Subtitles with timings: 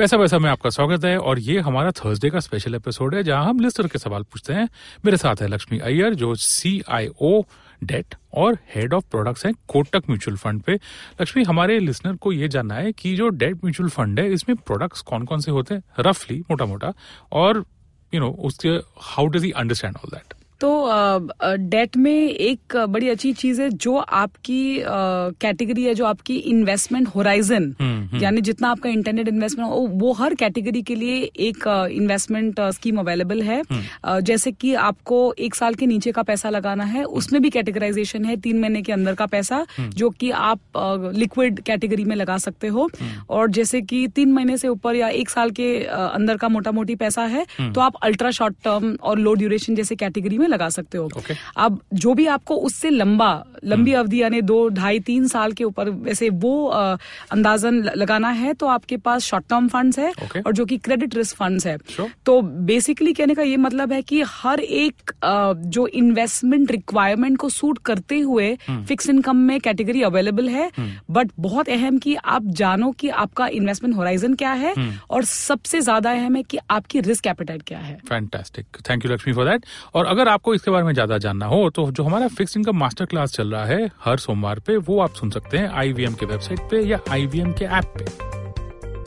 [0.00, 3.44] पैसा पैसा में आपका स्वागत है और ये हमारा थर्सडे का स्पेशल एपिसोड है, जहाँ
[3.44, 4.68] हम लिस्टर के सवाल पूछते हैं।
[5.04, 7.42] मेरे साथ है लक्ष्मी अय्यर, जो सी आई ओ
[7.84, 10.74] डेट और हेड ऑफ़ प्रोडक्ट्स हैं कोटक म्यूचुअल फंड पे।
[11.20, 15.00] लक्ष्मी, हमारे लिसनर को ये जानना है कि जो डेट म्यूचुअल फंड है, इसमें प्रोडक्ट्स
[15.02, 15.82] कौन कौन से होते हैं?
[16.00, 16.92] रफली मोटा मोटा
[17.32, 17.64] और
[18.14, 18.68] यू नो उसके
[19.00, 20.70] how does he understand all that तो
[21.42, 24.62] डेट में एक बड़ी अच्छी चीज़ है जो आपकी
[25.40, 27.74] कैटेगरी है जो आपकी इन्वेस्टमेंट होराइजन
[28.22, 33.42] यानी जितना आपका इंटरनेट इन्वेस्टमेंट हो वो हर कैटेगरी के लिए एक इन्वेस्टमेंट स्कीम अवेलेबल
[33.42, 33.62] है।
[34.22, 38.36] जैसे कि आपको एक साल के नीचे का पैसा लगाना है उसमें भी कैटेगराइजेशन है
[38.38, 40.60] तीन महीने के अंदर का पैसा जो कि आप
[41.16, 42.88] लिक्विड कैटेगरी में लगा सकते हो।
[43.30, 46.94] और जैसे कि तीन महीने से ऊपर या एक साल के अंदर का मोटा मोटी
[46.96, 50.98] पैसा है तो आप अल्ट्रा शॉर्ट टर्म और लो ड्यूरेशन जैसे कैटेगरी में लगा सकते
[50.98, 51.36] हो। Okay.
[51.56, 53.32] अब जो भी आपको उससे लंबा
[53.64, 58.66] लंबी अवधि यानी दो ढाई तीन साल के ऊपर वैसे वो अंदाजन लगाना है तो
[58.68, 60.44] आपके पास शॉर्ट टर्म फंड्स है Okay.
[60.46, 62.08] और जो कि क्रेडिट रिस्क फंड्स है। Sure.
[62.26, 65.12] तो बेसिकली कहने का ये मतलब है कि हर एक
[65.66, 68.54] जो इन्वेस्टमेंट रिक्वायरमेंट को सूट करते हुए
[68.88, 70.70] फिक्स इनकम में कैटेगरी अवेलेबल है
[71.10, 74.74] बट बहुत अहम कि आप जानो कि आपका इन्वेस्टमेंट होराइजन क्या है
[75.10, 79.34] और सबसे ज़्यादा अहम है कि आपकी रिस्क एपेटाइट क्या है। Fantastic thank you Lakshmi
[79.34, 82.56] for that और अगर आपको इसके बारे में ज़्यादा जानना हो तो जो हमारा फिक्स
[82.56, 86.14] इनकम मास्टर क्लास चल रहा है, हर सोमवार पे, वो आप सुन सकते हैं आईवीएम
[86.14, 88.04] के वेबसाइट पे या आईवीएम के ऐप पे।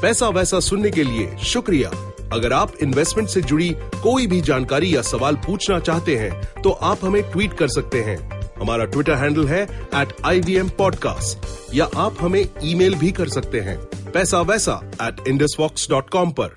[0.00, 1.88] पैसा वैसा सुनने के लिए शुक्रिया।
[2.32, 7.04] अगर आप इन्वेस्टमेंट से जुड़ी कोई भी जानकारी या सवाल पूछना चाहते हैं तो आप
[7.04, 8.18] हमें ट्वीट कर सकते हैं।
[8.58, 13.28] हमारा ट्विटर हैंडल है at I V M podcast या आप हमें ईमेल भी कर
[13.28, 13.78] सकते हैं।
[14.12, 16.56] पैसा वैसा एट इंडसवॉक्स डॉट कॉम पर।